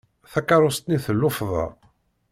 [0.31, 1.65] Takerrust-nni tellufḍa.